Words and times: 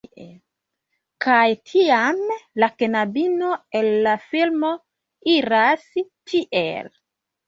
Kaj 1.25 1.41
tiam, 1.73 2.23
la 2.63 2.69
knabino 2.79 3.49
el 3.81 3.89
la 4.07 4.13
filmo 4.31 4.71
iras 5.35 5.85
tiel: 6.33 6.91